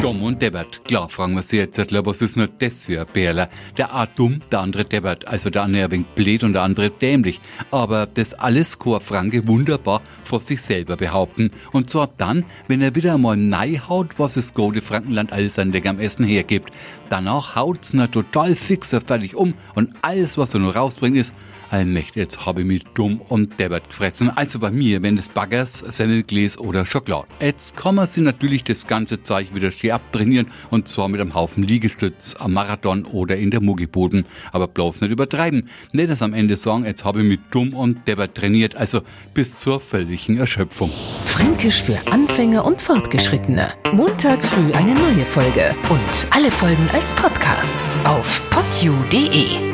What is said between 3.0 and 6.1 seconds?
ein Bärler? Der eine dumm, der andere deppert. Also der eine ein wenig